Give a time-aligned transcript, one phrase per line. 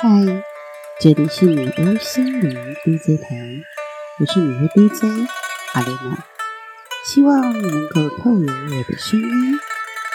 [0.00, 0.08] 嗨，
[1.00, 2.54] 这里是女巫心灵
[2.84, 3.36] DJ 台，
[4.20, 5.28] 我是女巫 DJ
[5.72, 6.24] 阿蕾娜，
[7.04, 9.58] 希望能够透过我的声音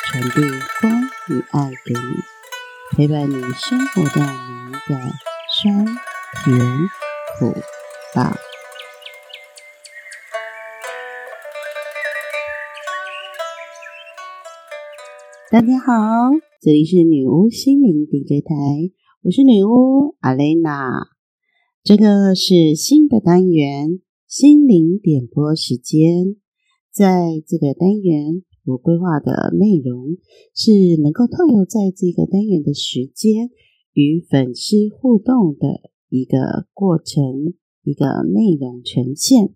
[0.06, 0.42] 传递
[0.80, 2.16] 光与爱给你，
[2.96, 4.96] 陪伴你生活在每一个
[5.52, 5.86] 酸
[6.46, 6.58] 甜
[7.38, 7.54] 苦
[8.16, 8.38] 辣。
[15.52, 15.94] 大家好，
[16.62, 19.03] 这里是女巫心灵 DJ 台。
[19.26, 21.08] 我是女巫阿蕾娜，
[21.82, 26.36] 这个是新的单元心灵点播时间。
[26.92, 30.18] 在这个单元，我规划的内容
[30.54, 33.50] 是能够透过在这个单元的时间
[33.94, 37.54] 与粉丝互动的一个过程，
[37.86, 39.54] 一个内容呈现。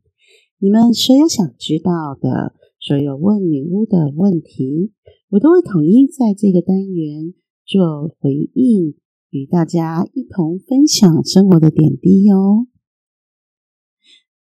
[0.60, 4.94] 你们所有想知道的，所有问女巫的问题，
[5.32, 7.34] 我都会统一在这个单元
[7.66, 8.96] 做回应。
[9.30, 12.68] 与大家一同分享生活的点滴哟。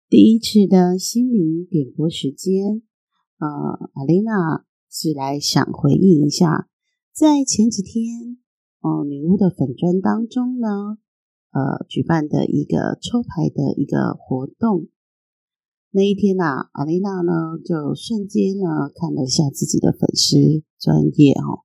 [0.09, 2.81] 第一次的心灵点播时间，
[3.37, 3.47] 呃，
[3.93, 6.67] 阿丽娜是来想回应一下，
[7.13, 8.37] 在前几天，
[8.81, 10.97] 哦，女巫的粉砖当中呢，
[11.51, 14.87] 呃，举办的一个抽牌的一个活动。
[15.91, 21.63] 那一天呐，阿丽娜呢就瞬间呢看了一下自己的粉丝专业哦，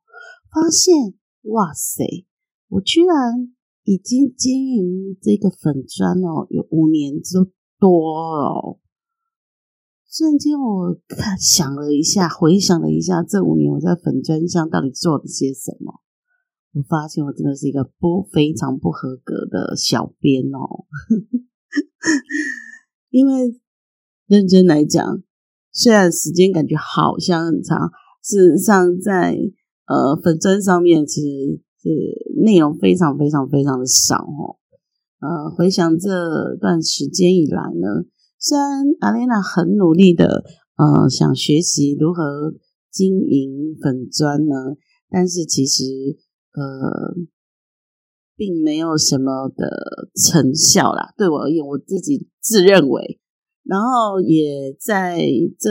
[0.52, 2.26] 发现哇塞！
[2.68, 7.38] 我居然已经经营这个粉砖哦，有五年之
[7.78, 8.80] 多了。
[10.10, 16.00] 瞬间，我看想了一下，回想了一下，这五年我在粉砖上到底做了些什么？
[16.72, 20.86] 我发现我真的是一个不非常不合格的小编哦。
[23.10, 23.60] 因为
[24.26, 25.22] 认真来讲，
[25.70, 29.36] 虽然时间感觉好像很长，事实上在
[29.86, 31.62] 呃粉砖上面其实。
[31.88, 34.58] 是内容非常非常非常的少哦。
[35.20, 38.04] 呃，回想这段时间以来呢，
[38.38, 40.44] 虽然阿莲娜很努力的
[40.76, 42.54] 呃想学习如何
[42.90, 44.76] 经营粉砖呢，
[45.08, 45.84] 但是其实
[46.52, 47.14] 呃
[48.36, 51.14] 并没有什么的成效啦。
[51.16, 53.18] 对我而言，我自己自认为，
[53.64, 55.18] 然后也在
[55.58, 55.70] 这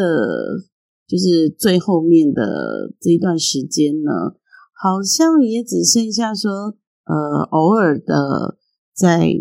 [1.07, 4.37] 就是最后面的这一段时间呢。
[4.77, 6.75] 好像也只剩下说，
[7.05, 8.57] 呃，偶尔的
[8.93, 9.31] 在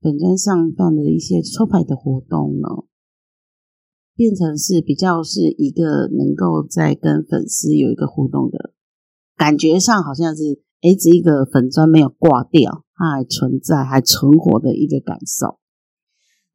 [0.00, 2.68] 本站上办的一些抽牌的活动呢，
[4.16, 8.74] 变成是比较是一个能够在跟粉丝有一个互动的
[9.36, 15.60] 感觉上，好像是哎，这一个粉砖没有挂掉，它还存在，还存活的一个感受。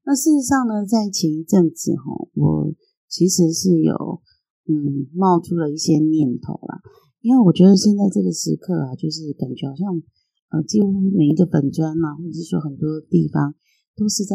[0.04, 2.74] 那事实上呢，在前一阵子哈，我
[3.08, 4.22] 其实是有
[4.68, 6.82] 嗯冒出了一些念头啦。
[7.28, 10.02] 因为我觉得现在这个时刻啊，就是感觉好像
[10.48, 13.54] 呃，几乎每一个本专啊，或者是说很多地方
[13.98, 14.34] 都是在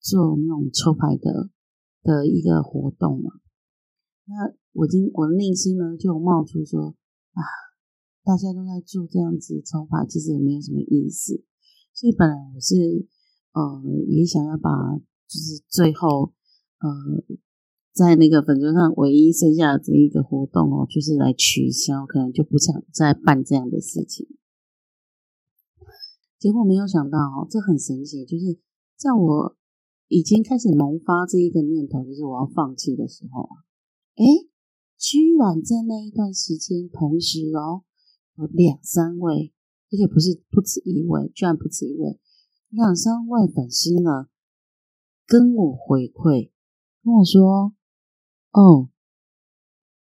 [0.00, 1.50] 做那种抽牌的
[2.02, 3.30] 的一个活动嘛。
[4.24, 4.34] 那
[4.72, 6.96] 我今我的内心呢，就冒出说
[7.30, 7.40] 啊，
[8.24, 11.44] 大家都在做这样子抽牌，其实也没有什么意思。
[11.94, 13.06] 所以本来我是
[13.52, 14.98] 呃，也想要把
[15.28, 16.32] 就是最后
[16.80, 17.38] 呃。
[17.96, 24.28] 在那个粉砖上，唯一剩下的这一个活动哦，就是来取消，可能就不想再办这样的事情。
[26.38, 28.58] 结果没有想到哦，这很神奇，就是
[28.98, 29.56] 在我
[30.08, 33.64] 已经开始萌发这一个念头，就是我要放弃的时候啊，
[34.16, 34.26] 哎，
[34.98, 37.84] 居然在那一段时间，同时哦，
[38.36, 39.54] 有两三位，
[39.90, 42.20] 而且不是不止一位，居然不止一位，
[42.68, 44.28] 两三位粉丝呢，
[45.26, 46.50] 跟我回馈，
[47.02, 47.72] 跟我说。
[48.56, 48.88] 哦，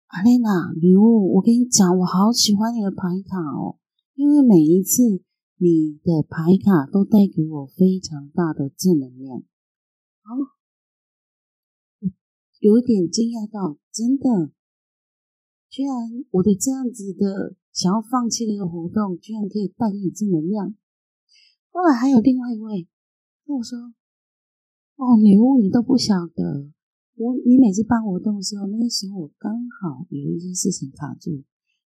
[0.05, 3.79] 阿丽娜，礼物，我跟你讲，我好喜欢你的牌卡哦，
[4.13, 5.01] 因为每一次
[5.57, 9.39] 你的牌卡都带给我非常大的正能量。
[9.39, 10.53] 哦，
[12.59, 14.51] 有一点惊讶到，真的，
[15.67, 15.95] 居然
[16.29, 20.75] 我的这样子的想要放弃的一个活动，居然可以带给你正能量。
[21.71, 22.87] 后来还有另外一位
[23.43, 23.79] 跟我说
[24.97, 26.69] ：“哦，礼物你都不晓得。”
[27.15, 31.43] 我你每次办活动的时候，那个时候我刚好有一些事情卡住，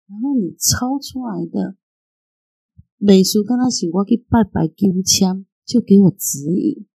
[0.08, 1.78] 然后你抽出来的
[2.98, 6.88] 美术跟他请我去拜拜丢枪，就给我指引，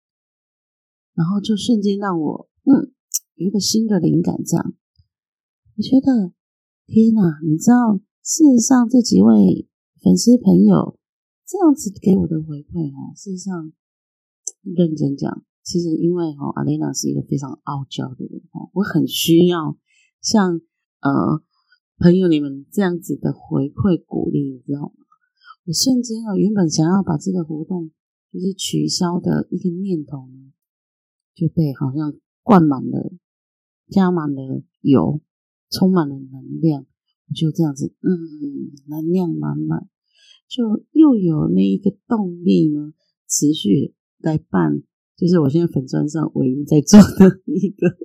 [1.14, 2.92] 然后就瞬间让我嗯
[3.36, 4.42] 有一个新的灵感。
[4.44, 4.75] 这样，
[5.76, 6.32] 我觉得
[6.87, 7.38] 天哪！
[7.44, 9.69] 你知道，事实上这几位
[10.02, 10.98] 粉丝朋友
[11.46, 13.72] 这样子给我的回馈哦，事实上
[14.62, 15.44] 认真讲。
[15.64, 19.78] 其实，因为哈，阿丽娜是一个非常傲娇的人哈，我很需要
[20.20, 20.61] 像
[21.00, 21.43] 呃
[21.96, 24.93] 朋友你们这样子的回馈鼓励，你知道吗？
[25.64, 27.90] 我瞬间哦，原本想要把这个活动
[28.31, 30.52] 就是取消的一个念头呢，
[31.34, 33.12] 就被好像灌满了、
[33.88, 35.22] 加满了油，
[35.70, 36.84] 充满了能量，
[37.28, 39.88] 我就这样子，嗯，能量满满，
[40.46, 42.93] 就又有那一个动力呢，
[43.26, 44.82] 持续来办，
[45.16, 47.96] 就是我现在粉砖上唯一在做的 一个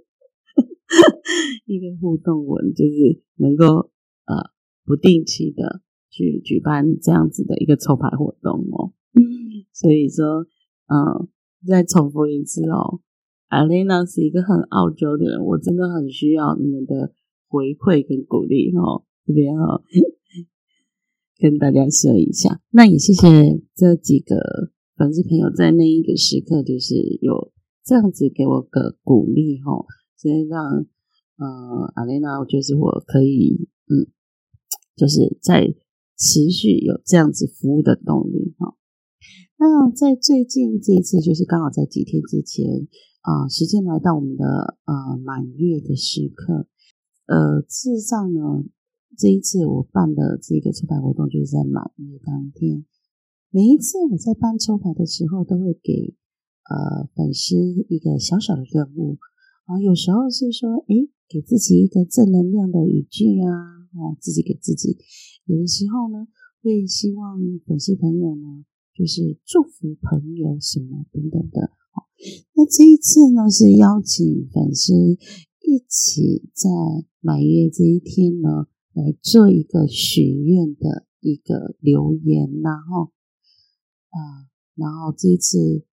[1.65, 3.91] 一个互动文，就是能够
[4.25, 4.51] 呃
[4.85, 5.81] 不定期的。
[6.11, 8.91] 去举办这样子的一个抽牌活动哦，
[9.71, 10.47] 所以说，
[10.87, 11.29] 嗯，
[11.67, 12.99] 再重复一次哦，
[13.47, 17.13] 艾蕾娜是一个很傲娇的人，我真的很需要你们的
[17.47, 19.83] 回馈跟鼓励哦，这边哦，
[21.37, 26.93] 跟大家说一下，那也谢谢这几个粉丝朋友在那一个时刻，就是
[27.23, 27.51] 有
[27.83, 30.85] 这样子给我个鼓励哦，所以让
[31.37, 34.11] 呃阿莲娜，我觉得是我可以，嗯，
[34.95, 35.73] 就是在。
[36.21, 38.75] 持续有这样子服务的动力哈。
[39.57, 42.89] 那在最近这一次，就是刚好在几天之前
[43.21, 44.43] 啊，时间来到我们的
[44.83, 46.67] 呃满月的时刻。
[47.25, 48.65] 呃，事实上呢，
[49.17, 52.83] 这一次我办的这个抽牌活动就是在满月当天。
[53.51, 56.15] 每一次我在办抽牌的时候，都会给
[56.69, 57.55] 呃粉丝
[57.89, 59.17] 一个小小的任务
[59.65, 59.81] 啊。
[59.81, 60.95] 有时候是说，哎，
[61.27, 63.79] 给自己一个正能量的语句啊。
[63.97, 64.99] 哦，自己给自己，
[65.45, 66.27] 有的时候呢，
[66.61, 68.63] 会希望粉丝朋友呢，
[68.93, 71.71] 就是祝福朋友什么等等的。
[71.89, 72.05] 好，
[72.53, 76.69] 那这一次呢，是邀请粉丝一起在
[77.19, 83.11] 满月这一天呢，来做一个许愿的一个留言，然后
[84.09, 85.85] 啊，然后这次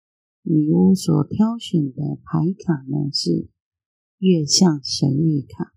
[0.43, 3.49] 女巫所挑选的牌卡呢，是
[4.19, 5.73] 月相神谕卡。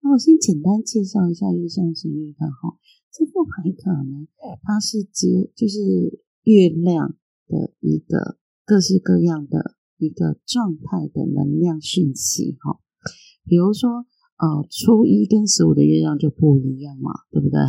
[0.00, 2.78] 那我先简单介绍一下月相神谕卡哈，
[3.12, 4.26] 这副牌卡呢，
[4.62, 7.16] 它是接就是月亮
[7.48, 12.80] 的一个各式各样的一个状态的能量讯息哈，
[13.44, 14.06] 比如说
[14.38, 17.60] 呃初一跟十五的月亮就不一样嘛，对不对？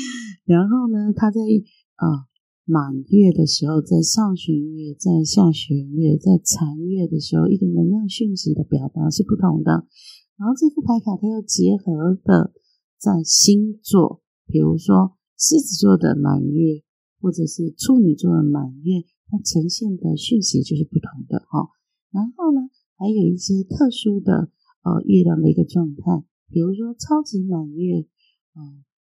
[0.44, 2.26] 然后呢，它在呃
[2.68, 9.88] 满月的时候，在上旬月、在下旬月、在残月的时候，一个能量讯息的表达是不同的。
[10.36, 12.52] 然后这副牌卡它又结合的
[13.00, 16.84] 在星座，比如说狮子座的满月，
[17.22, 21.72] 或者是处女座的满月，它呈现的讯息就是不同的哈。
[22.12, 22.68] 然后呢，
[22.98, 24.52] 还有一些特殊的
[24.84, 28.06] 呃月亮的一个状态，比如说超级满月
[28.52, 28.60] 啊，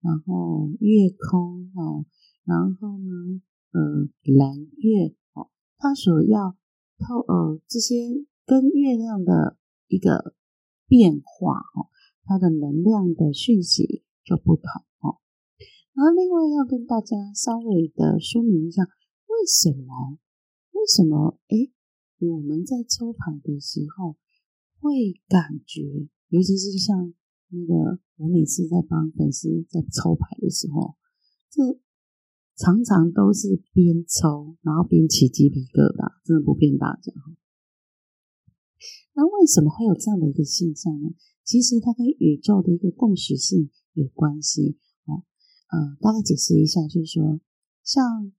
[0.02, 2.04] 然后月空啊，
[2.46, 3.82] 然后呢呃
[4.34, 6.56] 蓝月哦，它所要
[7.00, 7.96] 透呃这些
[8.46, 9.58] 跟月亮的
[9.88, 10.34] 一个。
[10.88, 11.90] 变化哦，
[12.26, 14.70] 它的能量的讯息就不同
[15.02, 15.18] 哦。
[15.96, 18.84] 然后另外要跟大家稍微的说明一下，
[19.26, 20.20] 为什么？
[20.74, 21.40] 为什么？
[21.48, 21.74] 诶，
[22.20, 24.16] 我们在抽牌的时候
[24.80, 25.82] 会感觉，
[26.30, 27.12] 尤其是像
[27.50, 30.96] 那个我每次在帮粉丝在抽牌的时候，
[31.50, 31.64] 这
[32.56, 37.36] 常常都是边抽然后边起鸡皮疙瘩，真的不骗大家哈。
[39.14, 41.10] 那为什么会有这样的一个现象呢？
[41.44, 44.78] 其实它跟宇宙的一个共识性有关系。
[45.06, 45.24] 哦，
[45.72, 47.40] 呃，大概解释一下，就是说，
[47.84, 48.32] 像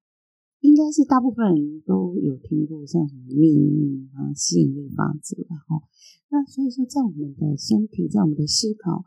[0.61, 5.83] 应该是大部分人都有听过像什么秘密啊、吸引力法则，然后，
[6.29, 9.05] 那所以说，在我们的身体，在我们的思考，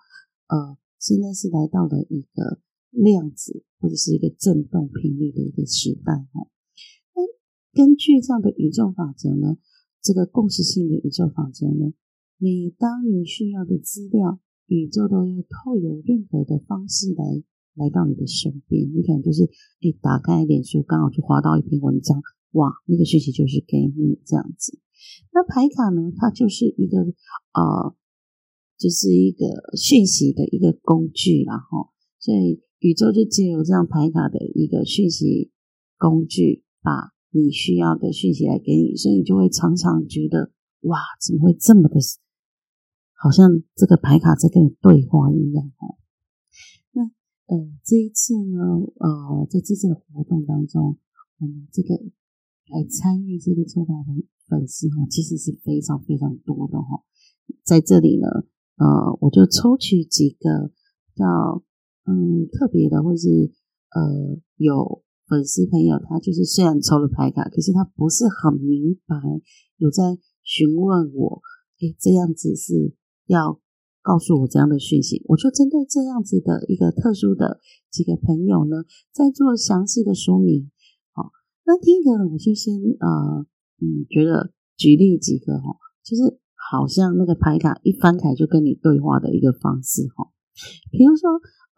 [0.47, 6.13] 呃，现在是来到了一个量子或者是一个振动频率的一个时代。
[6.33, 6.47] 哈，
[7.15, 7.21] 那
[7.73, 9.57] 根据这样的宇宙法则呢？
[10.01, 11.93] 这个共识性的宇宙法则呢？
[12.37, 17.43] 每当你需要的资料，宇宙都要透有任何的方式来
[17.75, 18.89] 来到你的身边。
[18.95, 24.79] 你可能就是，哎，打开脸书，刚好就滑到一篇文章，哇，那个讯息就是给你这样子。
[25.33, 26.13] 那牌卡呢？
[26.15, 26.99] 它就是一个
[27.53, 27.95] 呃，
[28.77, 35.51] 就是一个讯息的一个工具，然后，所以宇宙就借由这样牌卡的一个讯息
[35.97, 37.13] 工具，把。
[37.31, 41.99] 你需要的讯息来给你，所以你就会常常觉得哇，怎么会这么的，
[43.13, 46.01] 好像这个牌卡在跟你对话一样哦。
[46.91, 47.03] 那
[47.45, 48.57] 呃，这一次呢，
[48.95, 50.97] 呃，在这次的活动当中，
[51.37, 51.93] 我们这个
[52.69, 57.03] 来参与这个抽牌的粉丝哈，其实是非常非常多的哈。
[57.63, 58.27] 在这里呢，
[58.77, 60.71] 呃，我就抽取几个
[61.13, 61.63] 叫
[62.09, 63.29] 嗯特别的，或是
[63.93, 65.03] 呃有。
[65.29, 69.15] 粉丝朋友，他就是虽然抽了牌卡，可是他不是很明白，
[69.77, 71.43] 有在询问我，
[71.77, 72.95] 哎，这样子是
[73.27, 73.61] 要
[74.01, 77.59] 告诉我这样的讯息，我就针对这样子的一个特殊的
[77.91, 78.77] 几个朋友呢，
[79.13, 80.71] 在做详细的说明。
[81.13, 81.29] 好，
[81.63, 83.45] 那第一个呢，我就先呃
[83.85, 86.39] 嗯，觉得举例几个哈，就是
[86.71, 90.33] 好像那个牌卡一翻开就跟你对话的一个方式哈。
[90.89, 91.29] 比如说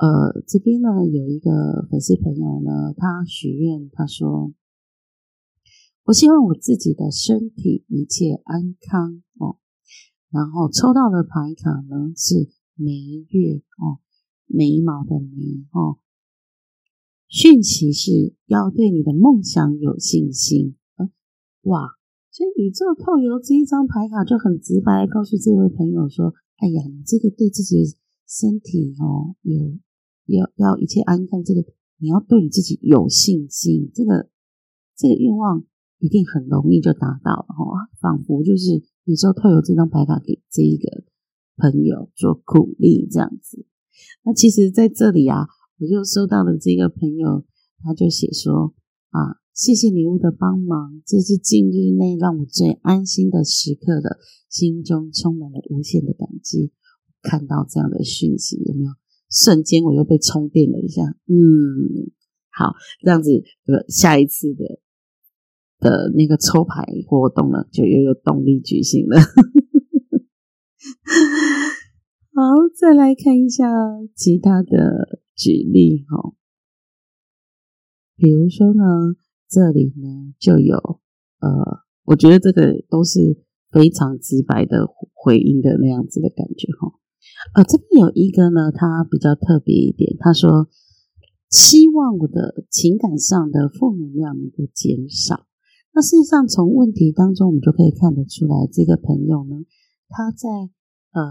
[0.02, 4.52] 呃，这边呢有一个粉丝朋友呢，他许愿，他说
[6.06, 9.60] ：“我希望我自己的身体一切安康哦。”
[10.34, 12.92] 然后抽到的牌卡呢是眉
[13.30, 14.02] 月哦，
[14.48, 16.00] 眉毛的眉哦，
[17.28, 20.78] 讯息是要对你的梦想有信心。
[21.62, 21.92] 哇，
[22.32, 29.78] 所以宇宙透由这一张牌卡就很直白的告诉这位朋友说：“哎呀，你这个对自己的身体哦，有
[30.26, 31.64] 要要一切安康，这个
[31.98, 34.30] 你要对你自己有信心，这个
[34.98, 35.64] 这个愿望
[36.00, 41.04] 一定很容易就达到了哈，仿佛就是。”宇宙透有这张牌卡给这一个
[41.58, 43.66] 朋友做鼓励，这样子。
[44.24, 45.48] 那其实在这里啊，
[45.80, 47.44] 我就收到了这个朋友，
[47.80, 48.76] 他就写说
[49.10, 56.72] 啊，谢谢礼物的帮忙，这是近日内让我最安心的时刻的，心中充满了无限的感激。
[57.24, 58.92] 看到这样的讯息，有没有
[59.32, 61.02] 瞬间我又被充电了一下？
[61.26, 62.12] 嗯，
[62.52, 63.32] 好，这样子，
[63.66, 64.80] 呃，下一次的。
[65.84, 69.18] 的那个抽牌活动了，就又有动力举行了。
[72.36, 72.44] 好，
[72.80, 73.66] 再来看一下
[74.14, 76.36] 其他的举例哈。
[78.16, 79.16] 比如说呢，
[79.50, 80.78] 这里呢就有
[81.40, 81.50] 呃，
[82.04, 84.86] 我觉得这个都是非常直白的
[85.16, 86.94] 回应的那样子的感觉哈。
[87.56, 90.70] 呃，这边有一个呢，他比较特别一点，他说
[91.50, 95.48] 希望我的情感上的负能量能够减少。
[95.94, 99.66] 那事实上，从问题当中，我们就可以看得出来，这个朋友呢，
[100.08, 100.48] 他在
[101.12, 101.22] 呃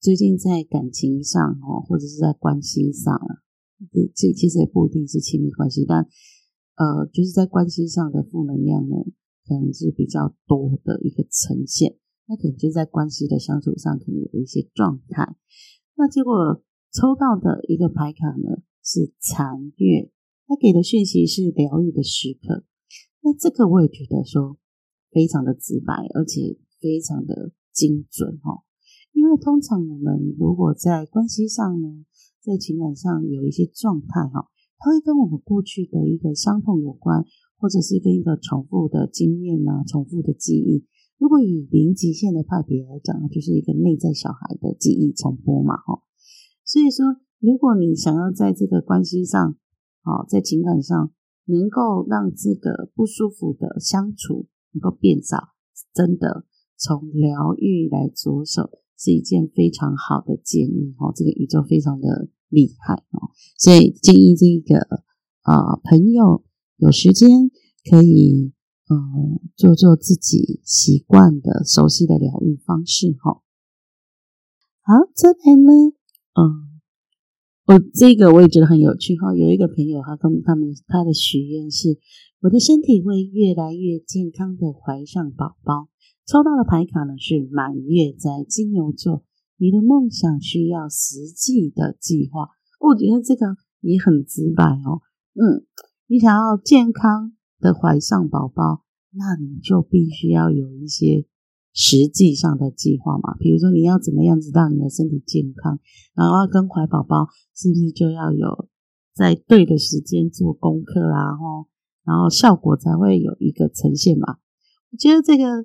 [0.00, 3.18] 最近在感情上哦，或者是在关系上，
[3.92, 6.06] 这这其实也不一定是亲密关系，但
[6.76, 8.96] 呃，就是在关系上的负能量呢，
[9.46, 11.96] 可能是比较多的一个呈现。
[12.26, 15.36] 那可能就在关系的相处上，可能有一些状态。
[15.96, 20.10] 那结果抽到的一个牌卡呢，是残月，
[20.46, 22.64] 他给的讯息是疗愈的时刻。
[23.22, 24.58] 那这个我也觉得说
[25.10, 28.64] 非常的直白，而且非常的精准哈。
[29.12, 32.04] 因为通常我们如果在关系上呢，
[32.40, 34.48] 在情感上有一些状态哈，
[34.78, 37.24] 它会跟我们过去的一个伤痛有关，
[37.58, 40.86] 或者是跟一个重复的经验呐、重复的记忆。
[41.22, 46.02] 如果以零极限的派别来讲，就是一个内在小孩的记忆重播嘛哈。
[46.64, 49.56] 所以说，如果你想要在这个关系上，
[50.02, 51.12] 好在情感上。
[51.44, 55.48] 能够让这个不舒服的相处能够变少，
[55.92, 56.46] 真的
[56.78, 61.12] 从疗愈来着手是一件非常好的建议哦。
[61.12, 65.02] 这个宇宙非常的厉害哦，所以建议这个
[65.42, 66.44] 啊朋友
[66.76, 67.50] 有时间
[67.90, 68.52] 可以
[68.88, 73.42] 嗯做做自己习惯的熟悉的疗愈方式哈。
[74.82, 75.72] 好，再来呢，
[76.34, 76.72] 嗯。
[77.64, 81.96] 我这个我也觉得很有趣哈，有一个朋友他跟他们他的许愿是，
[82.40, 85.88] 我的身体会越来越健康的怀上宝宝。
[86.26, 89.24] 抽到的牌卡呢是满月在金牛座，
[89.58, 92.48] 你的梦想需要实际的计划。
[92.80, 95.00] 我觉得这个也很直白哦，
[95.34, 95.64] 嗯，
[96.08, 101.24] 你想要健康的怀上宝宝，那你就必须要有一些。
[101.74, 105.80] 实际上的计划嘛，比如说你要怎么样子让你的身体健康，
[106.14, 108.68] 然后跟怀宝宝是不是就要有
[109.14, 111.32] 在对的时间做功课啊？
[111.34, 111.68] 吼，
[112.04, 114.36] 然后效果才会有一个呈现嘛。
[114.90, 115.64] 我觉得这个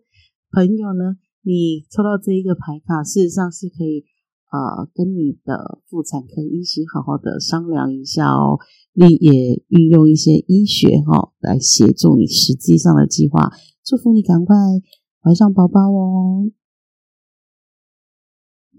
[0.49, 4.05] 朋友呢，你抽到这一个牌卡，事实上是可以
[4.51, 8.59] 呃跟你的妇产科医师好好的商量一下哦，
[8.93, 13.51] 你也运用一些医学哈来协助你实际上的计划，
[13.83, 14.55] 祝福你赶快。
[15.19, 16.51] 怀上宝宝哦！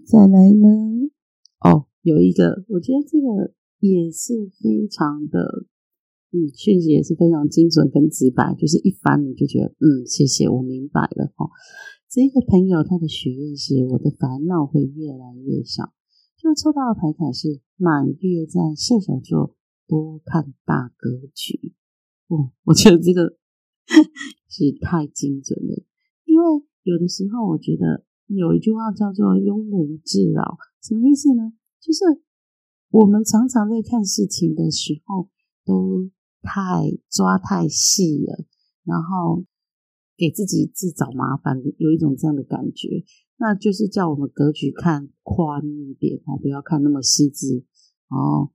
[0.03, 1.11] 再来呢？
[1.59, 5.67] 哦，有一个，我觉得这个也是非常的，
[6.31, 11.45] 嗯，讯息也是非常精准跟直白，就是一翻你就觉得，嗯，谢谢，我明白了哈。
[12.09, 15.93] 这个朋友他的许愿是，我的烦恼会越来越少。
[16.37, 19.55] 就抽到的牌卡是满月在射手座，
[19.87, 21.75] 多看大格局。
[22.27, 23.37] 哦，我觉得这个
[24.47, 25.83] 是太精准了。
[26.25, 31.53] 因为有的时候，我觉得有一句话叫做“庸人自扰”，什么意思呢？
[31.79, 32.23] 就是
[32.89, 35.29] 我们常常在看事情的时候，
[35.63, 36.09] 都
[36.41, 38.45] 太抓太细了，
[38.83, 39.43] 然后
[40.19, 43.05] 给自己自找麻烦，有一种这样的感觉。
[43.37, 47.63] 那就是叫我们格局看宽一点哦，不要看那么细致，
[48.09, 48.51] 哦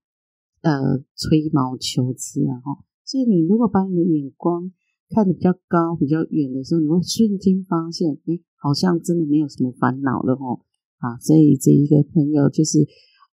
[0.61, 2.85] 呃吹毛求疵啊哈。
[3.07, 4.71] 所以你如果把你的眼光
[5.09, 10.61] 看得比较高、比较远的时候，你会瞬间发现，哎，好像真的没有什么烦恼了哦。
[10.99, 12.87] 啊，所以这一个朋友就是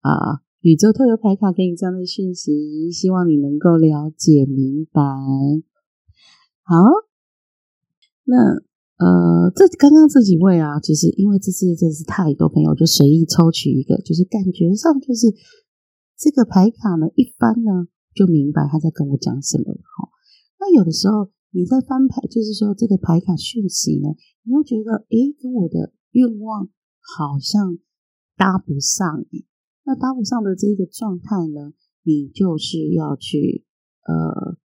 [0.01, 5.01] 啊，宇宙特有牌卡给你这样的讯息，希望你能够了解明白。
[6.63, 6.75] 好，
[8.27, 8.67] 那。
[8.97, 15.27] 呃，这刚刚这几位啊，其实因为这次真是太多朋友，就随意抽取一个，就是感觉上就是
[16.17, 20.09] 这个牌卡呢，一翻呢就明白他在跟我讲什么哈。
[20.59, 24.09] 那有的时候你在翻牌，就是说这个牌卡讯息呢，
[24.41, 27.77] 你会觉得诶，跟我的愿望好像
[28.35, 29.45] 搭不上诶。
[29.85, 33.63] 那搭不上的这个状态呢，你就是要去
[34.07, 34.57] 呃。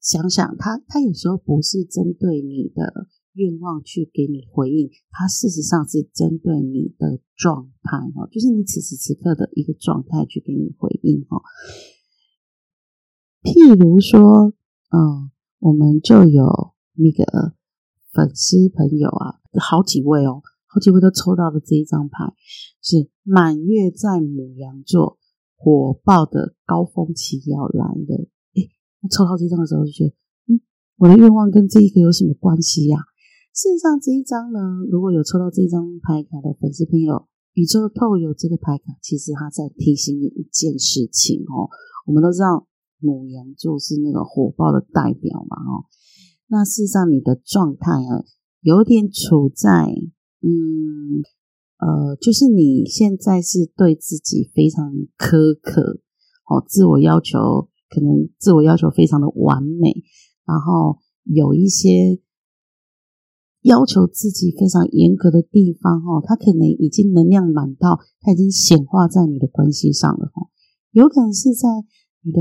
[0.00, 11.42] 想想他，他有时候不是针对你的愿望去给你回应，他事实上是针对你的状态哈，就是你此时此刻的一个状态去给你回应哈。
[13.42, 14.54] 譬如说，
[14.90, 17.54] 嗯，我们就有那个
[18.12, 22.34] 粉丝朋友啊，好几位哦，好几位都抽到的这一张牌
[22.82, 25.18] 是满月在母羊座，
[25.56, 28.28] 火爆的高峰期要来了。
[29.08, 30.14] 抽到这张的时候就觉得，
[30.52, 30.60] 嗯，
[30.98, 32.98] 我的愿望跟这一个有什么关系呀？
[33.54, 41.66] 事实上，这一张呢，如果有抽到这张牌卡的粉丝朋友，宇宙透有这个牌卡，其实他在提醒你一件事情哦。
[42.06, 42.68] 我们都知道
[43.00, 45.88] 母羊座是那个火爆的代表嘛，哦，
[46.46, 48.22] 那事实上你的状态啊，
[48.60, 49.92] 有点处在，
[50.42, 51.24] 嗯，
[51.78, 56.00] 呃，就是你现在是对自己非常苛刻，
[56.46, 57.69] 哦，自我要求。
[57.90, 60.04] 可能自我要求非常的完美，
[60.46, 62.20] 然后有一些
[63.62, 70.48] 要求自己非常严格的地方，哈，他可能已经能量满到，他已经显化在你的关系上了，哈，
[70.92, 71.68] 有可能是在
[72.22, 72.40] 你的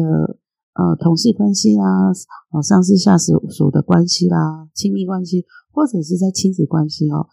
[0.76, 2.12] 呃同事关系啦，
[2.52, 7.28] 哦上司下属属的关系啦，亲密关系，或者是在亲子关系哦，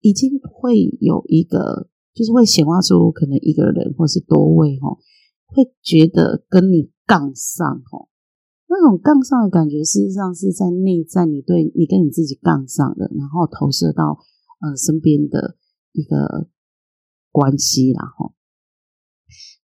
[0.00, 4.98] 已经会有一个，就是会显化出可能一个人或是多位，哈，
[5.46, 6.90] 会觉得跟你。
[7.10, 8.06] 杠上哦，
[8.68, 14.16] 那种杠上的感觉，事实上是在内在，你对你跟你自己杠上的，然后投射到
[14.60, 15.56] 呃身边的
[15.90, 16.46] 一个
[17.32, 18.34] 关系，然后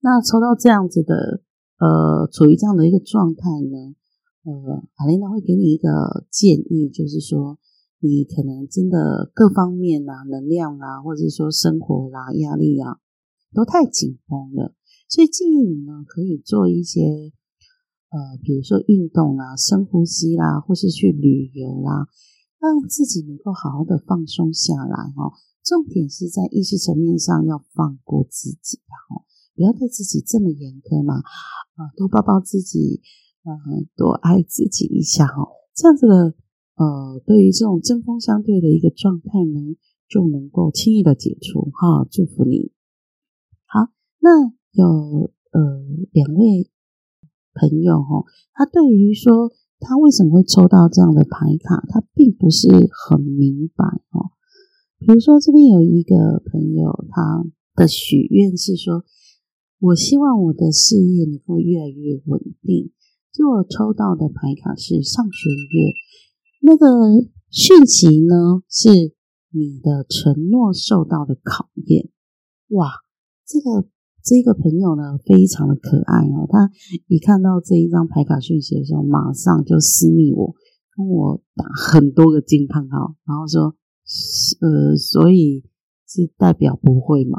[0.00, 1.42] 那抽到这样子的
[1.78, 3.94] 呃，处于这样的一个状态呢，
[4.42, 7.60] 呃，阿琳娜会给你一个建议，就是说
[8.00, 12.98] 你可能真的各方面啊，能量啊，或者说生活啦、压力啊，
[13.54, 14.74] 都太紧绷了。
[15.08, 17.32] 所以建议你呢，可以做一些，
[18.10, 22.06] 呃，比如说运动啊、深呼吸啦，或是去旅游啦，
[22.60, 25.32] 让自己能够好好的放松下来哈。
[25.64, 33.02] 重点是在意识层面上要放过自己，哈，不要对自己这么严苛嘛，啊，多抱抱自己，
[33.44, 35.48] 嗯，多爱自己一下哈。
[35.74, 36.34] 这样子的，
[36.76, 39.76] 呃，对于这种针锋相对的一个状态呢，
[40.08, 42.06] 就能够轻易的解除哈。
[42.10, 42.72] 祝福你，
[43.66, 44.54] 好，那。
[44.76, 45.60] 有呃
[46.12, 46.70] 两位
[47.58, 54.30] 朋友哈，他对于说他为什么会抽到这样的牌卡，他并不是很明白哦。
[54.98, 59.04] 比如说这边有一个朋友，他的许愿是说，
[59.80, 62.92] 我希望我的事业能够越来越稳定。
[63.32, 65.92] 就我抽到的牌卡是上弦月，
[66.62, 66.86] 那个
[67.50, 69.14] 讯息呢是
[69.50, 72.08] 你的承诺受到的考验。
[72.68, 72.90] 哇，
[73.46, 73.88] 这个。
[74.26, 76.48] 这个朋友呢，非常的可爱哦。
[76.50, 76.68] 他
[77.06, 80.52] 一看到这一张牌卡讯息的时候，马上就私密我，
[80.96, 83.76] 跟我打很多个惊叹号，然后说
[84.60, 85.62] ：“呃，所以
[86.08, 87.38] 是代表不会嘛？”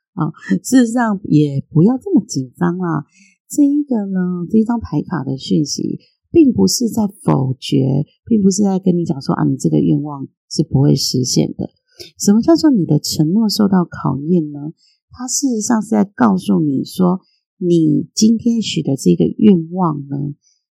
[0.14, 0.30] 啊，
[0.62, 3.04] 事实上也不要这么紧张啦。
[3.48, 5.98] 这一个呢，这一张牌卡的讯息，
[6.30, 11.70] 并不是在否决，并不是在跟你讲说啊，你这个愿望是不会实现的。
[12.16, 14.70] 什么叫做你的承诺受到考验呢？
[15.10, 17.20] 他事实上是在告诉你说，
[17.56, 20.34] 你今天许的这个愿望呢，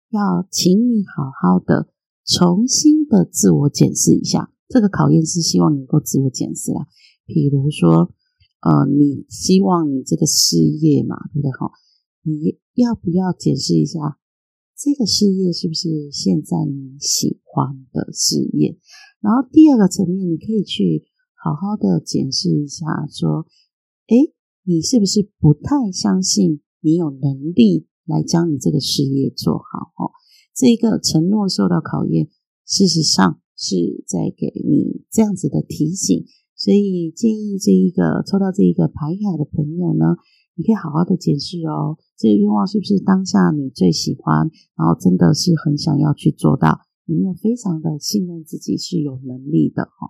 [0.10, 1.94] 要请你好好的
[2.26, 4.52] 重新的自我检视一下。
[4.68, 6.88] 这个考验是希望你能够自我检视啦。
[7.26, 8.12] 比如说，
[8.62, 11.52] 呃，你希望你这个事业嘛，对不对？
[11.52, 11.72] 哈，
[12.24, 14.18] 你要不要检视一下
[14.76, 18.78] 这个事业是不是现在你喜欢的事业？
[19.22, 23.46] 然后第二个层面，你可以去好好的检视一下，说。
[24.08, 24.16] 哎，
[24.64, 29.94] 你是不是不太相信你有能力来将你这个事业做好？
[29.96, 30.12] 哦，
[30.54, 32.28] 这一个承诺受到考验，
[32.66, 40.18] 事实上是在给你这样子的提醒，所以建议这一个抽到这一个牌卡的朋友呢，
[40.56, 50.10] 你可以好好的检视哦，这个愿望是不是当下你最喜欢，然后真的是很想要去做到，有没有非常的信任自己是有能力的哈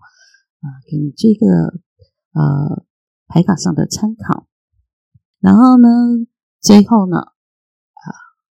[0.61, 1.45] 啊，给你这个
[2.33, 2.85] 呃
[3.33, 4.45] 牌卡上的参考，
[5.39, 5.87] 然后呢，
[6.61, 8.05] 最后呢，啊，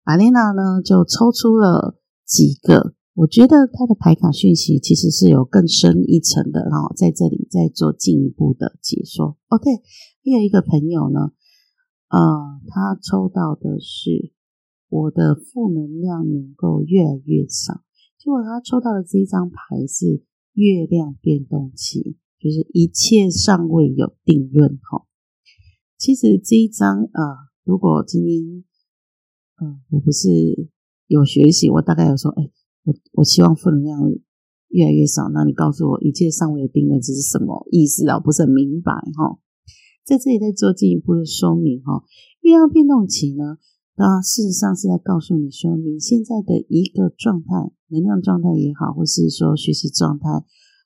[0.04, 2.94] 玛丽娜呢就抽出了几个。
[3.14, 9.38] 我觉得她的牌卡讯息其实是有更深一层的，然后在这里再做进一步的解说。
[9.48, 11.32] 哦，对，还有一个朋友呢，
[12.10, 14.34] 呃，他抽到的是
[14.90, 17.80] 我的负能量能够越来越少。
[18.18, 19.56] 结果他抽到的这一张牌
[19.88, 24.78] 是月亮变动器，就是一切尚未有定论。
[24.84, 25.08] 哈，
[25.98, 28.64] 其实这一章呃，如果今天
[29.60, 30.70] 嗯，我不是
[31.08, 32.52] 有学习，我大概有说，哎。
[32.86, 34.00] 我我希望负能量
[34.68, 35.28] 越来越少。
[35.30, 38.20] 那你告诉我，一切尚未有定论，这是什么意思啊？
[38.20, 39.42] 不是很明白哈。
[40.06, 42.04] 在这里再做进一步的说明哈。
[42.42, 43.58] 月亮变动期呢，
[43.96, 50.46] 它事实上是在告诉你说，你现在的一个状态，能量状态也好，或是说学习状态，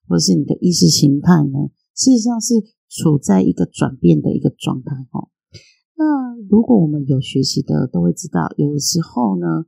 [0.09, 2.55] 或是你的意识形态呢，事实上是
[2.89, 5.29] 处在一个转变的一个状态哈。
[5.95, 9.65] 那如果我们有学习的，都会知道，有时候呢。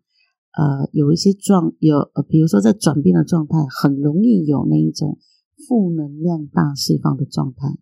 [0.54, 5.18] 呃，有一些状有呃，比如说在转变的状态，很容易有那一种
[5.66, 7.78] 负能量大释放的状态，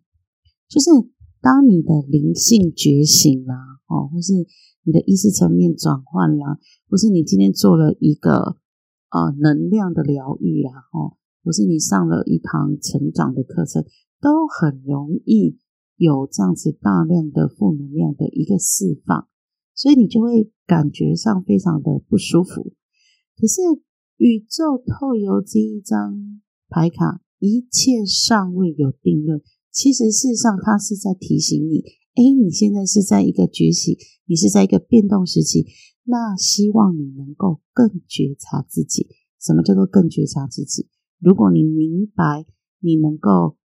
[0.68, 0.88] 就是
[1.40, 3.56] 当你的灵性觉醒啦，
[3.88, 4.34] 哦，或是
[4.84, 8.58] 你的意识层面转换啦，或是你今天做了一个
[9.10, 13.84] 呃能量的疗愈啦，哦，或是你上了一堂成长的课程，
[14.20, 15.58] 都很容易
[15.96, 19.28] 有这样子大量的负能量的一个释放。
[19.74, 22.74] 所以你就会感觉上非常的不舒服。
[23.36, 23.62] 可是
[24.18, 29.40] 宇宙透由这一张牌卡，一切尚未有定论。
[29.72, 31.80] 其实事实上，它是在提醒你：
[32.14, 35.64] 哎，你现在是在一个觉醒，你是在一个变动时期。
[36.04, 39.08] 那希望你能够更觉察自己。
[39.40, 40.88] 什么叫做更觉察自己？
[41.20, 42.46] 如果你明白，
[42.80, 43.56] 你能够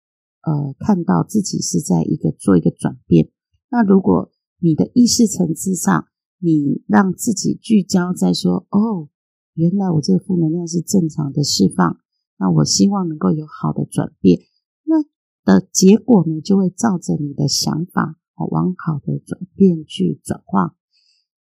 [0.42, 3.32] 呃看到自己是在一个做一个转变。
[3.70, 6.08] 那如果你的意识层次上，
[6.40, 9.10] 你让自己聚焦在说：“哦，
[9.54, 12.00] 原来我这个负能量是正常的释放。
[12.38, 14.42] 那我希望能够有好的转变。
[14.84, 15.02] 那
[15.46, 20.76] 的结果呢，就会照着你的想法，往好的转变去转化。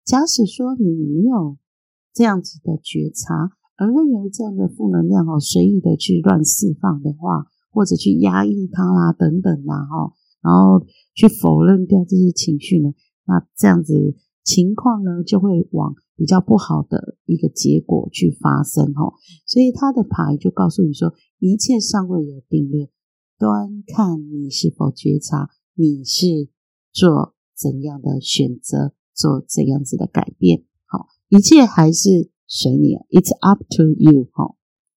[0.03, 1.59] 假使说你没有
[2.11, 10.11] 这样子的觉察，而任由这样的负能量哦随意的去乱释放的话，或者去压抑它啦，等等啦，哈，
[10.41, 12.91] 然后去否认掉这些情绪呢？”
[13.25, 13.93] 那这样子
[14.43, 19.13] 情况呢，就会往比较不好的一个结果去发生哈。
[19.45, 22.89] 所以他的牌就告诉你说，一切尚未有定论，
[23.37, 26.49] 端看你是否觉察，你是
[26.91, 30.65] 做怎样的选择，做怎样子的改变。
[30.85, 34.57] 好，一切还是随你，It's up to you 哈。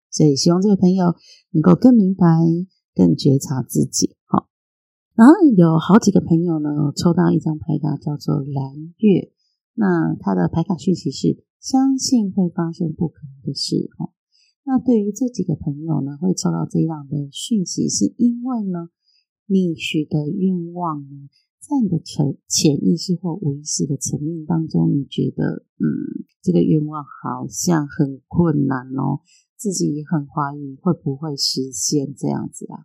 [0.10, 1.16] 所以希望这位朋友
[1.52, 2.26] 能够更明白、
[2.96, 4.16] 更觉察自己。
[4.24, 4.48] 好。
[5.16, 9.34] 然后有好几个朋友呢，抽到一张牌卡，叫做蓝月。
[9.74, 13.90] 那他的牌卡讯息是：相信会发生不可能的事。
[13.98, 14.14] 哈，
[14.64, 18.90] 那对于这几个朋友呢，会抽到这样的讯息，是因为呢，
[19.46, 29.20] 你许的愿望呢，在你的潜潜意识或无意识的层面当中，你觉得，嗯，这个愿望好像很困难哦，
[29.58, 32.80] 自己也很怀疑会不会实现这样子啊。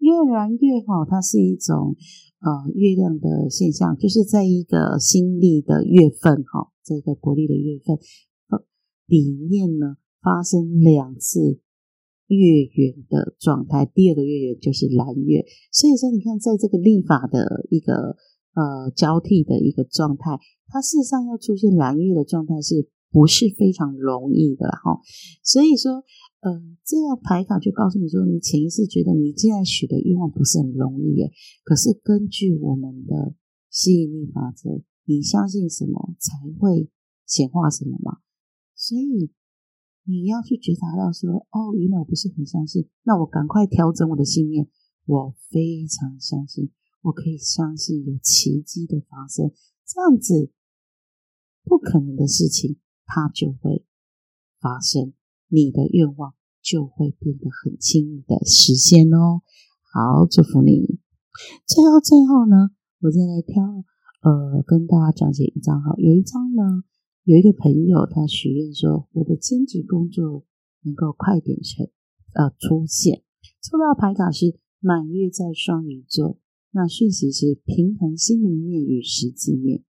[0.00, 1.96] 因为蓝月哈，它是一种
[2.40, 7.96] 呃月亮的现象，就是在一个新历的月份哈，这个国历的月份
[8.48, 8.64] 呃
[9.06, 11.60] 里面呢，发生两次
[12.26, 18.16] 月圆的状态，第二个月圆就是蓝月，所以说你看，在这个历法的一个
[18.54, 25.00] 呃交替的一个状态，它事实上要出现蓝月的状态，是不是非常容易的哈？
[25.42, 26.04] 所以说。
[26.44, 26.52] 呃，
[26.84, 31.32] 这样牌卡就告诉你说，你潜意识觉得你现在许的愿望不是很容易耶。
[31.64, 33.34] 可是根据我们的
[33.70, 36.90] 吸引力法则，你相信什么才会
[37.24, 38.18] 显化什么嘛？
[38.76, 39.30] 所以
[40.04, 44.68] 你要去觉察到说，哦，原来我不是很相信，那我赶快调整我的信念。
[45.06, 46.70] 我非常相信，
[47.02, 49.52] 我可以相信有奇迹的发生，
[49.86, 50.50] 这样子
[51.62, 53.84] 不可能的事情它就会
[54.60, 55.12] 发生。
[55.48, 59.42] 你的愿望就会变得很轻易的实现哦。
[59.92, 60.98] 好，祝福你。
[61.66, 63.62] 最后，最后呢，我再来挑
[64.22, 65.94] 呃，跟大家讲解一张哈。
[65.98, 66.82] 有一张呢，
[67.24, 70.44] 有一个朋友他许愿说，我的兼职工作
[70.82, 71.88] 能够快点成
[72.34, 73.22] 呃出现。
[73.62, 76.38] 抽到牌卡是满月在双鱼座，
[76.72, 79.82] 那讯息是平衡心灵面与实际面。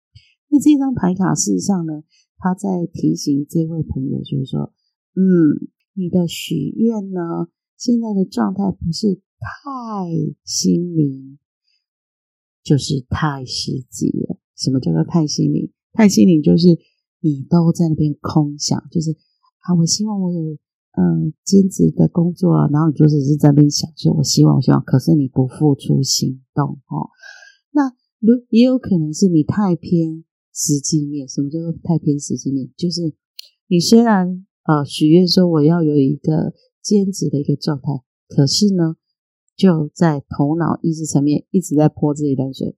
[0.48, 2.04] 那这张牌卡事实上呢，
[2.38, 4.74] 他在提醒这位朋友，就是说，
[5.16, 10.08] 嗯，你的许愿呢，现在的状态不是太
[10.46, 11.38] 心灵，
[12.64, 14.40] 就是太实际了。
[14.56, 15.74] 什么叫做太心灵？
[15.92, 16.80] 太心灵就是
[17.26, 19.10] 你都在那边空想，就是
[19.66, 20.58] 啊，我希望我有。
[20.98, 27.12] 嗯，兼职的工作啊，然后你就只是在那边想，说我希望，我希望，可是你不付出行动哦。
[27.72, 32.72] 那如也有可能是你太偏实际面，什么叫做太偏实际面？
[32.78, 33.14] 就是
[33.68, 38.96] 你虽然呃许愿说我要有一个兼职的一个状态，可是呢，
[39.58, 42.78] 就在头脑意识层面一直在泼自己冷水，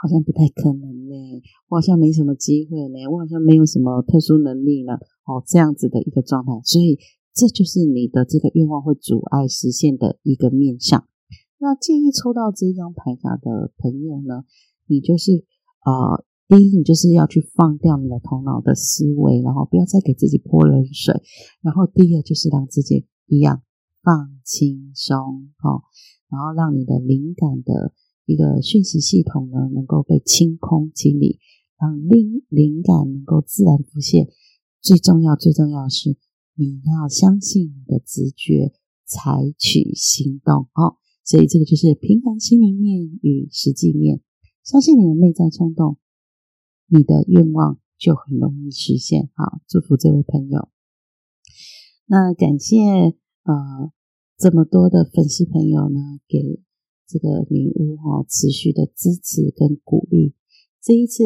[0.00, 4.94] 好像不太可能呢，我好像没什么机会呢，我好像没有什么特殊能力呢。
[5.26, 6.98] 哦，这样子的一个状态，所以
[7.34, 11.06] 这就是你的这个愿望会阻碍实现的一个面向。
[11.58, 14.44] 那建议抽到这张牌卡的朋友呢，
[14.86, 15.44] 你就是
[15.84, 21.14] 呃，第一，你就是要去放掉你的头脑的思维，然后不要再给自己泼冷水。
[21.60, 23.62] 然后第二就是让自己一样
[24.02, 25.16] 放轻松，
[25.62, 25.84] 哦，
[26.28, 27.92] 然后让你的灵感的
[28.30, 31.38] 一个讯息系统呢，能够被清空清理，
[31.78, 34.28] 让灵灵感能够自然浮现。
[34.80, 36.16] 最重要、最重要是，
[36.54, 38.72] 你要相信你的直觉，
[39.04, 40.96] 采取行动哦。
[41.22, 44.20] 所以这个就是平衡心灵面与实际面，
[44.64, 45.98] 相信你的内在冲动，
[46.86, 49.28] 你的愿望就很容易实现。
[49.34, 50.68] 好，祝福这位朋友。
[52.06, 52.78] 那感谢
[53.44, 53.92] 呃
[54.38, 56.62] 这么多的粉丝朋友呢，给
[57.10, 60.34] 这个女巫哈持续的支持跟鼓励。
[60.80, 61.24] 这一次。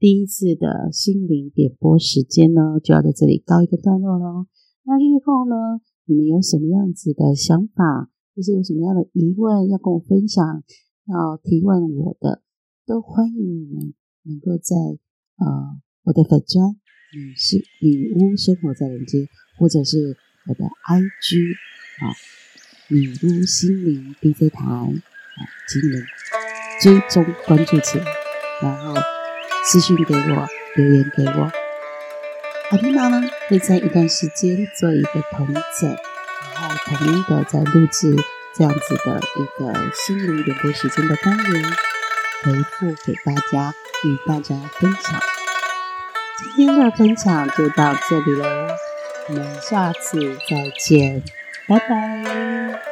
[0.00, 4.46] 第一次的心灵点播时间呢，就要在这里告一个段落喽。
[4.84, 10.64] 那日后呢，你们有什么样子的想法，或是有什么样的疑问要跟我分享，
[11.04, 12.40] 要提问我的，
[12.86, 14.74] 都欢迎你们能够在
[15.36, 15.46] 呃
[16.04, 16.74] 我的粉砖，
[17.12, 20.16] 你是女巫生活在人间，或者是
[20.48, 21.56] 我的 IG
[22.00, 22.16] 啊
[22.88, 24.94] 女巫心灵 DJ 台，
[25.68, 26.06] 请你们
[26.80, 28.04] 追踪关注起来，
[28.62, 28.94] 然后。
[29.62, 31.52] 私信给我，留言给我。
[32.70, 35.96] 好听妈呢会在一段时间做一个同诊，
[36.54, 38.16] 然后统一的在录制
[38.56, 41.62] 这样子的一个心灵点播时间的单元，
[42.42, 45.20] 回复给大家，与大家分享。
[46.56, 48.46] 今天的分享就到这里喽，
[49.28, 51.22] 我们下次再见，
[51.68, 52.89] 拜拜。